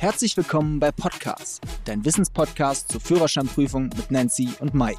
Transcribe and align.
Herzlich 0.00 0.34
willkommen 0.34 0.80
bei 0.80 0.92
Podcast, 0.92 1.60
dein 1.84 2.06
Wissenspodcast 2.06 2.90
zur 2.90 3.02
Führerscheinprüfung 3.02 3.90
mit 3.94 4.10
Nancy 4.10 4.48
und 4.58 4.72
Mike. 4.72 4.98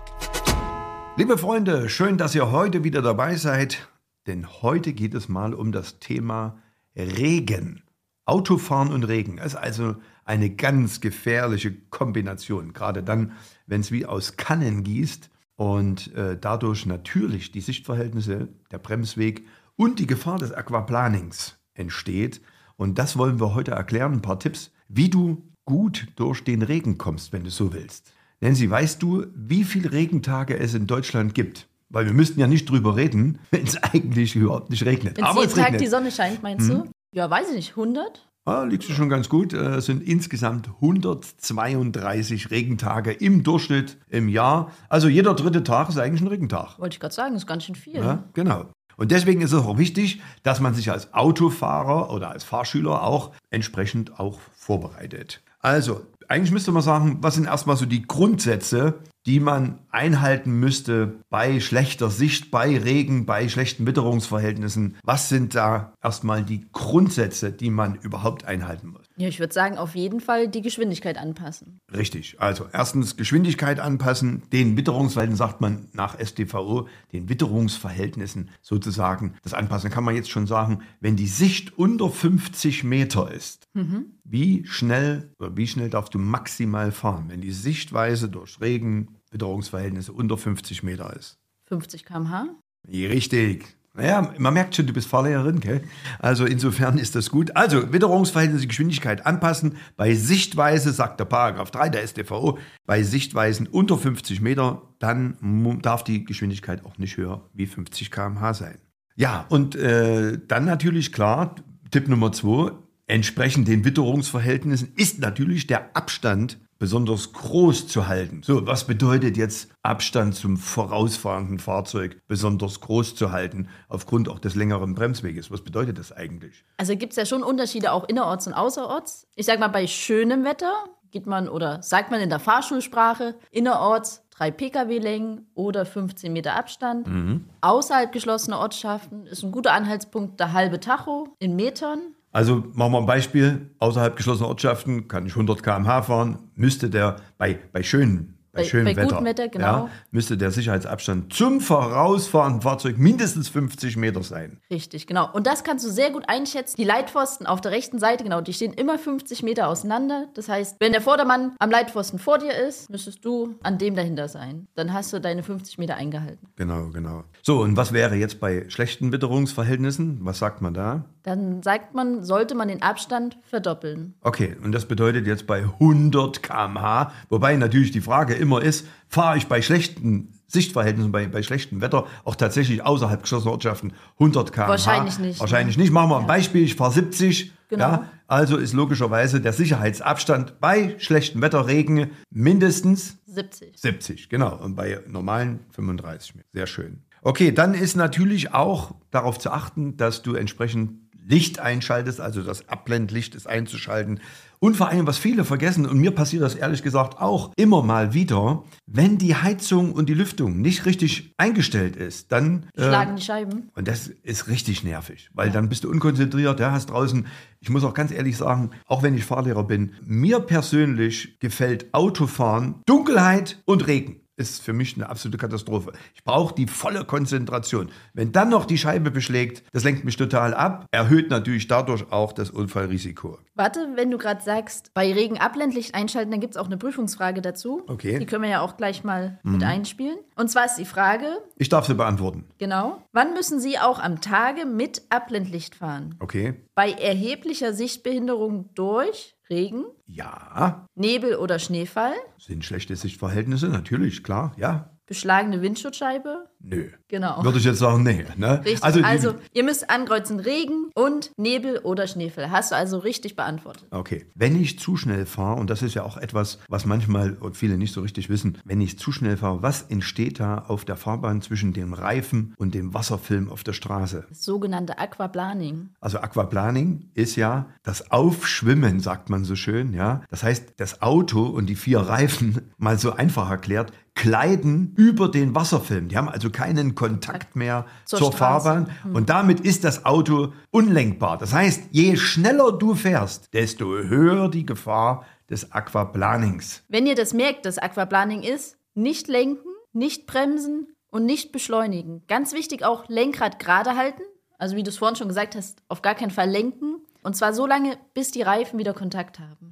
Liebe 1.17 1.39
Freunde, 1.39 1.89
schön, 1.89 2.19
dass 2.19 2.35
ihr 2.35 2.51
heute 2.51 2.83
wieder 2.83 3.01
dabei 3.01 3.35
seid, 3.35 3.89
denn 4.27 4.47
heute 4.61 4.93
geht 4.93 5.15
es 5.15 5.27
mal 5.27 5.55
um 5.55 5.71
das 5.71 5.97
Thema 5.97 6.59
Regen. 6.95 7.81
Autofahren 8.25 8.93
und 8.93 9.05
Regen 9.05 9.39
ist 9.39 9.55
also 9.55 9.95
eine 10.23 10.51
ganz 10.51 11.01
gefährliche 11.01 11.73
Kombination, 11.89 12.71
gerade 12.71 13.01
dann, 13.01 13.31
wenn 13.65 13.81
es 13.81 13.91
wie 13.91 14.05
aus 14.05 14.37
Kannen 14.37 14.83
gießt 14.83 15.31
und 15.55 16.13
äh, 16.13 16.37
dadurch 16.39 16.85
natürlich 16.85 17.51
die 17.51 17.61
Sichtverhältnisse, 17.61 18.49
der 18.69 18.77
Bremsweg 18.77 19.47
und 19.75 19.97
die 19.97 20.05
Gefahr 20.05 20.37
des 20.37 20.51
Aquaplanings 20.51 21.57
entsteht. 21.73 22.39
Und 22.77 22.99
das 22.99 23.17
wollen 23.17 23.39
wir 23.39 23.55
heute 23.55 23.71
erklären, 23.71 24.13
ein 24.13 24.21
paar 24.21 24.39
Tipps, 24.39 24.71
wie 24.93 25.09
du 25.09 25.43
gut 25.65 26.07
durch 26.15 26.43
den 26.43 26.61
Regen 26.61 26.97
kommst, 26.97 27.33
wenn 27.33 27.43
du 27.43 27.49
so 27.49 27.73
willst. 27.73 28.11
Nancy, 28.41 28.69
weißt 28.69 29.01
du, 29.01 29.25
wie 29.35 29.63
viele 29.63 29.91
Regentage 29.91 30.57
es 30.57 30.73
in 30.73 30.87
Deutschland 30.87 31.33
gibt? 31.33 31.67
Weil 31.89 32.05
wir 32.05 32.13
müssten 32.13 32.39
ja 32.39 32.47
nicht 32.47 32.69
drüber 32.69 32.95
reden, 32.95 33.39
wenn 33.51 33.63
es 33.63 33.81
eigentlich 33.81 34.35
überhaupt 34.35 34.69
nicht 34.69 34.85
regnet. 34.85 35.17
Wenn 35.17 35.37
jeden 35.37 35.55
Tag 35.55 35.77
die 35.77 35.87
Sonne 35.87 36.11
scheint, 36.11 36.41
meinst 36.41 36.69
hm. 36.69 36.83
du? 36.83 36.91
Ja, 37.13 37.29
weiß 37.29 37.49
ich 37.49 37.55
nicht, 37.55 37.69
100? 37.71 38.27
Ah, 38.45 38.63
liegst 38.63 38.89
du 38.89 38.93
schon 38.93 39.09
ganz 39.09 39.29
gut. 39.29 39.53
Äh, 39.53 39.75
es 39.75 39.85
sind 39.85 40.01
insgesamt 40.01 40.67
132 40.67 42.49
Regentage 42.49 43.11
im 43.11 43.43
Durchschnitt 43.43 43.97
im 44.09 44.29
Jahr. 44.29 44.71
Also 44.89 45.09
jeder 45.09 45.35
dritte 45.35 45.63
Tag 45.63 45.89
ist 45.89 45.99
eigentlich 45.99 46.21
ein 46.21 46.27
Regentag. 46.27 46.79
Wollte 46.79 46.95
ich 46.95 46.99
gerade 46.99 47.13
sagen, 47.13 47.35
ist 47.35 47.45
ganz 47.45 47.65
schön 47.65 47.75
viel. 47.75 47.97
Ja, 47.97 48.23
genau. 48.33 48.65
Und 49.01 49.09
deswegen 49.09 49.41
ist 49.41 49.51
es 49.51 49.63
auch 49.63 49.79
wichtig, 49.79 50.21
dass 50.43 50.59
man 50.59 50.75
sich 50.75 50.91
als 50.91 51.11
Autofahrer 51.11 52.13
oder 52.13 52.29
als 52.29 52.43
Fahrschüler 52.43 53.01
auch 53.01 53.31
entsprechend 53.49 54.19
auch 54.19 54.39
vorbereitet. 54.55 55.41
Also, 55.59 56.05
eigentlich 56.27 56.51
müsste 56.51 56.71
man 56.71 56.83
sagen, 56.83 57.17
was 57.19 57.33
sind 57.33 57.45
erstmal 57.45 57.77
so 57.77 57.87
die 57.87 58.03
Grundsätze, 58.03 58.99
die 59.25 59.39
man 59.39 59.79
einhalten 59.91 60.51
müsste 60.59 61.19
bei 61.29 61.59
schlechter 61.59 62.09
Sicht, 62.09 62.49
bei 62.49 62.77
Regen, 62.77 63.25
bei 63.25 63.47
schlechten 63.49 63.85
Witterungsverhältnissen. 63.85 64.97
Was 65.03 65.29
sind 65.29 65.53
da 65.53 65.93
erstmal 66.01 66.43
die 66.43 66.65
Grundsätze, 66.71 67.51
die 67.51 67.69
man 67.69 67.95
überhaupt 67.95 68.45
einhalten 68.45 68.87
muss? 68.87 69.05
Ja, 69.17 69.27
ich 69.27 69.39
würde 69.39 69.53
sagen, 69.53 69.77
auf 69.77 69.93
jeden 69.93 70.19
Fall 70.19 70.47
die 70.47 70.61
Geschwindigkeit 70.61 71.17
anpassen. 71.17 71.79
Richtig. 71.93 72.37
Also 72.39 72.65
erstens 72.73 73.17
Geschwindigkeit 73.17 73.79
anpassen, 73.79 74.41
den 74.51 74.77
Witterungsverhältnissen 74.77 75.37
sagt 75.37 75.61
man 75.61 75.89
nach 75.93 76.17
StVO, 76.19 76.87
den 77.11 77.29
Witterungsverhältnissen 77.29 78.49
sozusagen 78.61 79.35
das 79.43 79.53
anpassen. 79.53 79.91
Kann 79.91 80.03
man 80.03 80.15
jetzt 80.15 80.31
schon 80.31 80.47
sagen, 80.47 80.81
wenn 80.99 81.15
die 81.15 81.27
Sicht 81.27 81.77
unter 81.77 82.09
50 82.09 82.83
Meter 82.83 83.31
ist, 83.31 83.67
mhm. 83.73 84.13
wie 84.23 84.65
schnell 84.65 85.31
oder 85.37 85.55
wie 85.55 85.67
schnell 85.67 85.89
darfst 85.89 86.15
du 86.15 86.19
maximal 86.19 86.91
fahren, 86.91 87.25
wenn 87.27 87.41
die 87.41 87.51
Sichtweise 87.51 88.29
durch 88.29 88.59
Regen, 88.59 89.10
Witterungsverhältnisse 89.31 90.13
unter 90.13 90.37
50 90.37 90.83
Meter 90.83 91.15
ist? 91.15 91.37
50 91.65 92.05
km/h? 92.05 92.47
Richtig. 92.87 93.77
Naja, 93.93 94.33
man 94.37 94.53
merkt 94.53 94.75
schon, 94.75 94.87
du 94.87 94.93
bist 94.93 95.09
Fahrlehrerin, 95.09 95.59
gell? 95.59 95.83
Also 96.19 96.45
insofern 96.45 96.97
ist 96.97 97.15
das 97.15 97.29
gut. 97.29 97.55
Also 97.57 97.91
Witterungsverhältnisse, 97.91 98.67
Geschwindigkeit 98.67 99.25
anpassen. 99.25 99.75
Bei 99.97 100.15
Sichtweise, 100.15 100.93
sagt 100.93 101.19
der 101.19 101.25
Paragraph 101.25 101.71
3 101.71 101.89
der 101.89 102.07
StVO, 102.07 102.57
bei 102.85 103.03
Sichtweisen 103.03 103.67
unter 103.67 103.97
50 103.97 104.39
Meter, 104.39 104.81
dann 104.99 105.37
darf 105.81 106.05
die 106.05 106.23
Geschwindigkeit 106.23 106.85
auch 106.85 106.97
nicht 106.97 107.17
höher 107.17 107.49
wie 107.53 107.65
50 107.65 108.11
km/h 108.11 108.53
sein. 108.53 108.77
Ja, 109.17 109.45
und 109.49 109.75
äh, 109.75 110.39
dann 110.47 110.63
natürlich 110.63 111.11
klar, 111.11 111.55
Tipp 111.91 112.07
Nummer 112.07 112.31
2, 112.31 112.71
entsprechend 113.07 113.67
den 113.67 113.83
Witterungsverhältnissen 113.83 114.93
ist 114.95 115.19
natürlich 115.19 115.67
der 115.67 115.97
Abstand 115.97 116.59
besonders 116.81 117.31
groß 117.31 117.87
zu 117.87 118.07
halten. 118.07 118.41
So, 118.43 118.65
was 118.65 118.87
bedeutet 118.87 119.37
jetzt 119.37 119.69
Abstand 119.83 120.33
zum 120.33 120.57
vorausfahrenden 120.57 121.59
Fahrzeug 121.59 122.19
besonders 122.27 122.81
groß 122.81 123.13
zu 123.13 123.31
halten, 123.31 123.69
aufgrund 123.87 124.27
auch 124.27 124.39
des 124.39 124.55
längeren 124.55 124.95
Bremsweges? 124.95 125.51
Was 125.51 125.61
bedeutet 125.61 125.99
das 125.99 126.11
eigentlich? 126.11 126.65
Also 126.77 126.97
gibt 126.97 127.11
es 127.13 127.17
ja 127.17 127.27
schon 127.27 127.43
Unterschiede 127.43 127.91
auch 127.91 128.09
innerorts 128.09 128.47
und 128.47 128.53
außerorts. 128.53 129.27
Ich 129.35 129.45
sage 129.45 129.59
mal, 129.59 129.67
bei 129.67 129.85
schönem 129.85 130.43
Wetter 130.43 130.73
geht 131.11 131.27
man 131.27 131.49
oder 131.49 131.83
sagt 131.83 132.09
man 132.09 132.19
in 132.19 132.29
der 132.29 132.39
Fahrschulsprache 132.39 133.35
innerorts 133.51 134.23
drei 134.31 134.49
Pkw-Längen 134.49 135.51
oder 135.53 135.85
15 135.85 136.33
Meter 136.33 136.55
Abstand. 136.55 137.05
Mhm. 137.05 137.45
Außerhalb 137.61 138.11
geschlossener 138.11 138.57
Ortschaften 138.57 139.27
ist 139.27 139.43
ein 139.43 139.51
guter 139.51 139.73
Anhaltspunkt 139.73 140.39
der 140.39 140.53
halbe 140.53 140.79
Tacho 140.79 141.27
in 141.37 141.55
Metern. 141.55 142.15
Also 142.31 142.63
machen 142.73 142.93
wir 142.93 142.99
ein 142.99 143.05
Beispiel. 143.05 143.71
Außerhalb 143.79 144.15
geschlossener 144.15 144.49
Ortschaften 144.49 145.07
kann 145.07 145.25
ich 145.25 145.33
100 145.33 145.63
km/h 145.63 146.03
fahren, 146.03 146.39
müsste 146.55 146.89
der 146.89 147.17
bei, 147.37 147.59
bei 147.71 147.83
schönen 147.83 148.40
bei, 148.51 148.61
bei 148.61 148.67
schönem 148.67 148.95
bei 148.95 149.01
Wetter, 149.03 149.23
Wetter 149.23 149.47
genau. 149.47 149.65
ja, 149.65 149.89
müsste 150.11 150.37
der 150.37 150.51
Sicherheitsabstand 150.51 151.33
zum 151.33 151.61
vorausfahrenden 151.61 152.61
Fahrzeug 152.61 152.97
mindestens 152.97 153.49
50 153.49 153.95
Meter 153.97 154.23
sein. 154.23 154.59
Richtig, 154.69 155.07
genau. 155.07 155.29
Und 155.31 155.47
das 155.47 155.63
kannst 155.63 155.85
du 155.85 155.89
sehr 155.89 156.11
gut 156.11 156.23
einschätzen. 156.27 156.75
Die 156.77 156.83
Leitpfosten 156.83 157.47
auf 157.47 157.61
der 157.61 157.71
rechten 157.71 157.99
Seite, 157.99 158.23
genau, 158.23 158.41
die 158.41 158.53
stehen 158.53 158.73
immer 158.73 158.99
50 158.99 159.43
Meter 159.43 159.67
auseinander. 159.67 160.27
Das 160.33 160.49
heißt, 160.49 160.77
wenn 160.79 160.91
der 160.91 161.01
Vordermann 161.01 161.55
am 161.59 161.71
Leitpfosten 161.71 162.19
vor 162.19 162.39
dir 162.39 162.53
ist, 162.53 162.89
müsstest 162.89 163.23
du 163.23 163.55
an 163.63 163.77
dem 163.77 163.95
dahinter 163.95 164.27
sein. 164.27 164.67
Dann 164.75 164.91
hast 164.91 165.13
du 165.13 165.21
deine 165.21 165.43
50 165.43 165.77
Meter 165.77 165.95
eingehalten. 165.95 166.47
Genau, 166.57 166.89
genau. 166.89 167.23
So, 167.41 167.61
und 167.61 167.77
was 167.77 167.93
wäre 167.93 168.15
jetzt 168.15 168.39
bei 168.39 168.69
schlechten 168.69 169.11
Witterungsverhältnissen? 169.11 170.19
Was 170.21 170.39
sagt 170.39 170.61
man 170.61 170.73
da? 170.73 171.05
Dann 171.23 171.61
sagt 171.61 171.93
man, 171.93 172.23
sollte 172.23 172.55
man 172.55 172.67
den 172.67 172.81
Abstand 172.81 173.37
verdoppeln. 173.43 174.15
Okay, 174.21 174.57
und 174.63 174.71
das 174.71 174.87
bedeutet 174.87 175.27
jetzt 175.27 175.45
bei 175.47 175.59
100 175.59 176.41
km/h, 176.41 177.11
wobei 177.29 177.55
natürlich 177.55 177.91
die 177.91 178.01
Frage 178.01 178.33
immer 178.41 178.61
ist, 178.61 178.85
fahre 179.07 179.37
ich 179.37 179.47
bei 179.47 179.61
schlechten 179.61 180.33
Sichtverhältnissen, 180.47 181.11
bei, 181.11 181.27
bei 181.27 181.43
schlechtem 181.43 181.79
Wetter 181.79 182.07
auch 182.25 182.35
tatsächlich 182.35 182.83
außerhalb 182.83 183.21
geschlossener 183.21 183.53
Ortschaften 183.53 183.93
100 184.19 184.51
km/h? 184.51 184.67
Wahrscheinlich 184.67 185.19
nicht. 185.19 185.39
Wahrscheinlich 185.39 185.77
nicht. 185.77 185.91
Machen 185.91 186.09
wir 186.09 186.19
ein 186.19 186.27
Beispiel, 186.27 186.63
ich 186.63 186.75
fahre 186.75 186.91
70. 186.91 187.53
Genau. 187.69 187.85
Ja, 187.85 188.09
also 188.27 188.57
ist 188.57 188.73
logischerweise 188.73 189.39
der 189.39 189.53
Sicherheitsabstand 189.53 190.59
bei 190.59 190.95
schlechtem 190.99 191.41
Wetter, 191.41 191.67
Regen 191.67 192.11
mindestens 192.29 193.17
70. 193.27 193.79
70, 193.79 194.29
genau. 194.29 194.57
Und 194.57 194.75
bei 194.75 194.99
normalen 195.07 195.61
35. 195.71 196.33
Sehr 196.51 196.67
schön. 196.67 197.03
Okay, 197.21 197.51
dann 197.51 197.73
ist 197.73 197.95
natürlich 197.95 198.53
auch 198.53 198.95
darauf 199.11 199.39
zu 199.39 199.51
achten, 199.51 199.95
dass 199.95 200.21
du 200.21 200.35
entsprechend 200.35 201.10
Licht 201.25 201.59
einschaltest, 201.59 202.19
also 202.19 202.41
das 202.41 202.67
Abblendlicht 202.69 203.35
ist 203.35 203.47
einzuschalten. 203.47 204.19
Und 204.63 204.77
vor 204.77 204.89
allem, 204.89 205.07
was 205.07 205.17
viele 205.17 205.43
vergessen, 205.43 205.87
und 205.87 205.97
mir 205.97 206.11
passiert 206.11 206.43
das 206.43 206.53
ehrlich 206.53 206.83
gesagt 206.83 207.19
auch 207.19 207.51
immer 207.55 207.81
mal 207.81 208.13
wieder, 208.13 208.63
wenn 208.85 209.17
die 209.17 209.35
Heizung 209.35 209.91
und 209.91 210.07
die 210.07 210.13
Lüftung 210.13 210.61
nicht 210.61 210.85
richtig 210.85 211.33
eingestellt 211.37 211.95
ist, 211.95 212.31
dann 212.31 212.67
äh, 212.75 212.83
schlagen 212.83 213.13
äh, 213.13 213.15
die 213.15 213.21
Scheiben. 213.23 213.69
Und 213.73 213.87
das 213.87 214.07
ist 214.07 214.47
richtig 214.47 214.83
nervig, 214.83 215.31
weil 215.33 215.47
ja. 215.47 215.53
dann 215.53 215.67
bist 215.67 215.83
du 215.83 215.89
unkonzentriert, 215.89 216.59
ja, 216.59 216.71
hast 216.71 216.91
draußen, 216.91 217.25
ich 217.59 217.69
muss 217.71 217.83
auch 217.83 217.95
ganz 217.95 218.11
ehrlich 218.11 218.37
sagen, 218.37 218.69
auch 218.85 219.01
wenn 219.01 219.15
ich 219.15 219.25
Fahrlehrer 219.25 219.63
bin, 219.63 219.93
mir 220.05 220.39
persönlich 220.39 221.39
gefällt 221.39 221.91
Autofahren, 221.93 222.75
Dunkelheit 222.85 223.63
und 223.65 223.87
Regen 223.87 224.20
ist 224.41 224.61
für 224.61 224.73
mich 224.73 224.95
eine 224.95 225.09
absolute 225.09 225.37
Katastrophe. 225.37 225.93
Ich 226.15 226.23
brauche 226.23 226.53
die 226.53 226.67
volle 226.67 227.05
Konzentration. 227.05 227.89
Wenn 228.13 228.31
dann 228.31 228.49
noch 228.49 228.65
die 228.65 228.77
Scheibe 228.77 229.11
beschlägt, 229.11 229.63
das 229.71 229.83
lenkt 229.83 230.03
mich 230.03 230.17
total 230.17 230.53
ab, 230.53 230.85
erhöht 230.91 231.29
natürlich 231.29 231.67
dadurch 231.67 232.11
auch 232.11 232.33
das 232.33 232.49
Unfallrisiko. 232.49 233.37
Warte, 233.55 233.89
wenn 233.95 234.09
du 234.09 234.17
gerade 234.17 234.41
sagst, 234.41 234.93
bei 234.93 235.13
Regen 235.13 235.37
Abblendlicht 235.37 235.93
einschalten, 235.93 236.31
dann 236.31 236.39
gibt 236.39 236.55
es 236.55 236.57
auch 236.57 236.65
eine 236.65 236.77
Prüfungsfrage 236.77 237.41
dazu. 237.41 237.83
Okay. 237.87 238.17
Die 238.17 238.25
können 238.25 238.43
wir 238.43 238.49
ja 238.49 238.61
auch 238.61 238.77
gleich 238.77 239.03
mal 239.03 239.39
mhm. 239.43 239.53
mit 239.53 239.63
einspielen. 239.63 240.17
Und 240.41 240.47
zwar 240.47 240.65
ist 240.65 240.77
die 240.77 240.85
Frage. 240.85 241.27
Ich 241.55 241.69
darf 241.69 241.85
sie 241.85 241.93
beantworten. 241.93 242.45
Genau. 242.57 243.03
Wann 243.11 243.35
müssen 243.35 243.59
Sie 243.59 243.77
auch 243.77 243.99
am 243.99 244.21
Tage 244.21 244.65
mit 244.65 245.03
Abblendlicht 245.09 245.75
fahren? 245.75 246.15
Okay. 246.17 246.55
Bei 246.73 246.93
erheblicher 246.93 247.73
Sichtbehinderung 247.73 248.73
durch 248.73 249.35
Regen? 249.51 249.85
Ja. 250.07 250.87
Nebel 250.95 251.35
oder 251.35 251.59
Schneefall? 251.59 252.15
Sind 252.39 252.65
schlechte 252.65 252.95
Sichtverhältnisse, 252.95 253.67
natürlich, 253.67 254.23
klar, 254.23 254.55
ja. 254.57 254.97
Beschlagene 255.05 255.61
Windschutzscheibe? 255.61 256.49
Nö. 256.63 256.89
Genau. 257.07 257.43
Würde 257.43 257.57
ich 257.57 257.65
jetzt 257.65 257.79
sagen, 257.79 258.03
nee. 258.03 258.25
Ne? 258.37 258.61
Richtig. 258.63 258.83
Also, 258.83 259.01
also, 259.03 259.33
ihr 259.53 259.63
müsst 259.63 259.89
ankreuzen 259.89 260.39
Regen 260.39 260.91
und 260.95 261.31
Nebel 261.37 261.79
oder 261.79 262.07
Schneefall. 262.07 262.51
Hast 262.51 262.71
du 262.71 262.75
also 262.75 262.99
richtig 262.99 263.35
beantwortet. 263.35 263.85
Okay. 263.91 264.25
Wenn 264.35 264.59
ich 264.59 264.79
zu 264.79 264.95
schnell 264.95 265.25
fahre, 265.25 265.59
und 265.59 265.69
das 265.69 265.81
ist 265.81 265.93
ja 265.93 266.03
auch 266.03 266.17
etwas, 266.17 266.59
was 266.69 266.85
manchmal 266.85 267.37
viele 267.53 267.77
nicht 267.77 267.93
so 267.93 268.01
richtig 268.01 268.29
wissen, 268.29 268.57
wenn 268.63 268.79
ich 268.79 268.97
zu 268.97 269.11
schnell 269.11 269.37
fahre, 269.37 269.61
was 269.61 269.83
entsteht 269.83 270.39
da 270.39 270.59
auf 270.67 270.85
der 270.85 270.95
Fahrbahn 270.95 271.41
zwischen 271.41 271.73
dem 271.73 271.93
Reifen 271.93 272.53
und 272.57 272.75
dem 272.75 272.93
Wasserfilm 272.93 273.49
auf 273.49 273.63
der 273.63 273.73
Straße? 273.73 274.25
Das 274.29 274.43
sogenannte 274.43 274.97
Aquaplaning. 274.97 275.89
Also 275.99 276.19
Aquaplaning 276.19 277.09
ist 277.13 277.35
ja 277.35 277.67
das 277.83 278.11
Aufschwimmen, 278.11 278.99
sagt 278.99 279.29
man 279.29 279.43
so 279.43 279.55
schön, 279.55 279.93
ja. 279.93 280.21
Das 280.29 280.43
heißt, 280.43 280.75
das 280.77 281.01
Auto 281.01 281.45
und 281.45 281.65
die 281.67 281.75
vier 281.75 281.99
Reifen, 281.99 282.61
mal 282.77 282.97
so 282.97 283.11
einfach 283.11 283.49
erklärt, 283.49 283.91
kleiden 284.15 284.93
über 284.97 285.29
den 285.29 285.55
Wasserfilm. 285.55 286.09
Die 286.09 286.17
haben 286.17 286.29
also 286.29 286.50
keinen 286.51 286.95
Kontakt 286.95 287.55
mehr 287.55 287.85
Zur 288.05 288.19
zur. 288.19 288.33
Fahrbahn. 288.33 288.89
Und 289.13 289.29
damit 289.29 289.59
ist 289.59 289.83
das 289.83 290.05
Auto 290.05 290.53
unlenkbar. 290.71 291.37
Das 291.37 291.53
heißt, 291.53 291.89
je 291.91 292.15
schneller 292.17 292.71
du 292.71 292.95
fährst, 292.95 293.53
desto 293.53 293.85
höher 293.85 294.49
die 294.49 294.65
Gefahr 294.65 295.25
des 295.49 295.71
Aquaplanings. 295.71 296.83
Wenn 296.87 297.05
ihr 297.05 297.15
das 297.15 297.33
merkt, 297.33 297.65
dass 297.65 297.77
Aquaplaning 297.77 298.43
ist, 298.43 298.77
nicht 298.93 299.27
lenken, 299.27 299.67
nicht 299.93 300.25
bremsen 300.25 300.87
und 301.09 301.25
nicht 301.25 301.51
beschleunigen. 301.51 302.23
Ganz 302.27 302.53
wichtig 302.53 302.83
auch 302.83 303.07
Lenkrad 303.09 303.59
gerade 303.59 303.95
halten. 303.95 304.21
Also 304.57 304.75
wie 304.75 304.83
du 304.83 304.89
es 304.89 304.97
vorhin 304.97 305.15
schon 305.15 305.27
gesagt 305.27 305.55
hast, 305.55 305.81
auf 305.89 306.01
gar 306.01 306.15
keinen 306.15 306.31
Fall 306.31 306.49
lenken. 306.49 306.97
Und 307.23 307.35
zwar 307.35 307.53
so 307.53 307.67
lange, 307.67 307.97
bis 308.13 308.31
die 308.31 308.41
Reifen 308.41 308.79
wieder 308.79 308.93
Kontakt 308.93 309.39
haben. 309.39 309.69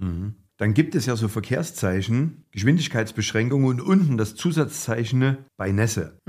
Dann 0.60 0.74
gibt 0.74 0.94
es 0.94 1.06
ja 1.06 1.16
so 1.16 1.30
Verkehrszeichen, 1.30 2.44
Geschwindigkeitsbeschränkungen 2.52 3.66
und 3.66 3.82
unten 3.82 4.18
das 4.18 4.36
Zusatzzeichen 4.36 5.38
bei 5.56 5.72
Nässe. 5.72 6.20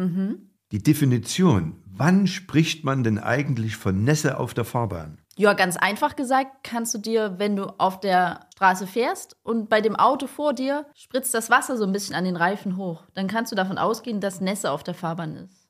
Die 0.70 0.82
Definition, 0.82 1.82
wann 1.84 2.28
spricht 2.28 2.84
man 2.84 3.02
denn 3.02 3.18
eigentlich 3.18 3.74
von 3.74 4.04
Nässe 4.04 4.38
auf 4.38 4.54
der 4.54 4.64
Fahrbahn? 4.64 5.18
Ja, 5.36 5.54
ganz 5.54 5.76
einfach 5.76 6.14
gesagt, 6.14 6.58
kannst 6.62 6.94
du 6.94 6.98
dir, 6.98 7.34
wenn 7.38 7.56
du 7.56 7.64
auf 7.78 7.98
der 7.98 8.46
Straße 8.54 8.86
fährst 8.86 9.34
und 9.42 9.68
bei 9.68 9.80
dem 9.80 9.96
Auto 9.96 10.28
vor 10.28 10.54
dir 10.54 10.86
spritzt 10.94 11.34
das 11.34 11.50
Wasser 11.50 11.76
so 11.76 11.84
ein 11.84 11.92
bisschen 11.92 12.14
an 12.14 12.24
den 12.24 12.36
Reifen 12.36 12.76
hoch, 12.76 13.06
dann 13.14 13.26
kannst 13.26 13.50
du 13.50 13.56
davon 13.56 13.78
ausgehen, 13.78 14.20
dass 14.20 14.40
Nässe 14.40 14.70
auf 14.70 14.84
der 14.84 14.94
Fahrbahn 14.94 15.34
ist. 15.34 15.66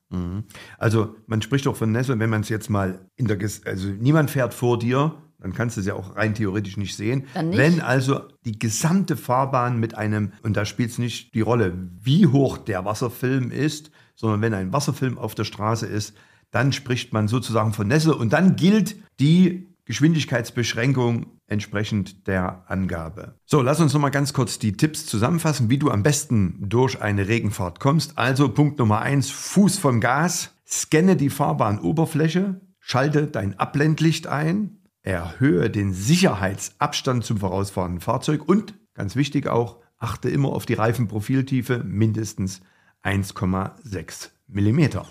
Also 0.77 1.15
man 1.27 1.41
spricht 1.41 1.67
auch 1.67 1.77
von 1.77 1.93
Nässe, 1.93 2.19
wenn 2.19 2.31
man 2.31 2.43
es 2.43 2.51
jetzt 2.51 2.69
mal 2.69 3.07
in 3.17 3.27
der, 3.27 3.37
Ges 3.37 3.65
also 3.65 3.89
niemand 3.89 4.31
fährt 4.31 4.53
vor 4.53 4.79
dir, 4.79 5.15
dann 5.41 5.53
kannst 5.53 5.77
du 5.77 5.81
es 5.81 5.87
ja 5.87 5.95
auch 5.95 6.17
rein 6.17 6.35
theoretisch 6.35 6.77
nicht 6.77 6.97
sehen. 6.97 7.27
Nicht. 7.35 7.59
Wenn 7.59 7.81
also 7.81 8.23
die 8.45 8.59
gesamte 8.59 9.17
Fahrbahn 9.17 9.79
mit 9.79 9.97
einem, 9.97 10.33
und 10.43 10.57
da 10.57 10.65
spielt 10.65 10.91
es 10.91 10.99
nicht 10.99 11.35
die 11.35 11.41
Rolle, 11.41 11.75
wie 12.01 12.27
hoch 12.27 12.59
der 12.59 12.85
Wasserfilm 12.85 13.51
ist, 13.51 13.91
sondern 14.15 14.43
wenn 14.43 14.55
ein 14.55 14.73
Wasserfilm 14.73 15.19
auf 15.19 15.35
der 15.35 15.45
Straße 15.45 15.87
ist, 15.87 16.15
dann 16.51 16.73
spricht 16.73 17.13
man 17.13 17.29
sozusagen 17.29 17.73
von 17.73 17.89
Nässe 17.89 18.15
und 18.15 18.33
dann 18.33 18.57
gilt 18.57 18.97
die 19.19 19.71
Geschwindigkeitsbeschränkung 19.85 21.27
entsprechend 21.47 22.27
der 22.29 22.65
Angabe. 22.69 23.35
So, 23.45 23.61
lass 23.61 23.81
uns 23.81 23.93
noch 23.93 24.01
mal 24.01 24.11
ganz 24.11 24.33
kurz 24.33 24.59
die 24.59 24.77
Tipps 24.77 25.05
zusammenfassen, 25.07 25.69
wie 25.69 25.79
du 25.79 25.91
am 25.91 26.03
besten 26.03 26.59
durch 26.61 27.03
eine 27.03 27.27
Regenfahrt 27.29 27.81
kommst. 27.81 28.17
Also 28.17 28.49
Punkt 28.49 28.79
Nummer 28.79 29.01
eins: 29.01 29.31
Fuß 29.31 29.79
vom 29.79 30.01
Gas, 30.01 30.55
scanne 30.67 31.17
die 31.17 31.31
Fahrbahnoberfläche, 31.31 32.61
schalte 32.79 33.27
dein 33.27 33.59
Abblendlicht 33.59 34.27
ein, 34.27 34.80
erhöhe 35.03 35.71
den 35.71 35.93
Sicherheitsabstand 35.93 37.25
zum 37.25 37.39
vorausfahrenden 37.39 38.01
Fahrzeug 38.01 38.49
und, 38.49 38.75
ganz 38.95 39.17
wichtig 39.17 39.47
auch, 39.47 39.79
achte 39.99 40.29
immer 40.29 40.51
auf 40.51 40.67
die 40.67 40.75
Reifenprofiltiefe, 40.75 41.83
mindestens 41.85 42.61
1,6 43.03 44.31
Millimeter. 44.47 45.07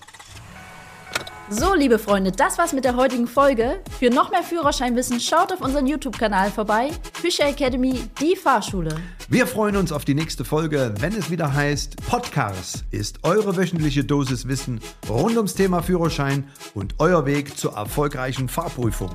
So, 1.51 1.73
liebe 1.73 1.97
Freunde, 1.97 2.31
das 2.31 2.59
war's 2.59 2.73
mit 2.73 2.85
der 2.85 2.95
heutigen 2.95 3.25
Folge. 3.25 3.81
Für 3.97 4.11
noch 4.11 4.29
mehr 4.29 4.43
Führerscheinwissen 4.43 5.19
schaut 5.19 5.51
auf 5.51 5.61
unseren 5.61 5.87
YouTube-Kanal 5.87 6.51
vorbei. 6.51 6.91
Fischer 7.13 7.47
Academy, 7.47 8.07
die 8.21 8.35
Fahrschule. 8.35 8.95
Wir 9.29 9.47
freuen 9.47 9.75
uns 9.75 9.91
auf 9.91 10.05
die 10.05 10.13
nächste 10.13 10.45
Folge, 10.45 10.93
wenn 10.99 11.13
es 11.13 11.31
wieder 11.31 11.51
heißt, 11.51 12.05
Podcast 12.05 12.85
ist 12.91 13.23
eure 13.23 13.57
wöchentliche 13.57 14.03
Dosis 14.03 14.47
Wissen 14.47 14.79
rund 15.09 15.37
ums 15.37 15.55
Thema 15.55 15.81
Führerschein 15.81 16.47
und 16.75 16.93
euer 16.99 17.25
Weg 17.25 17.57
zur 17.57 17.73
erfolgreichen 17.73 18.47
Fahrprüfung. 18.47 19.09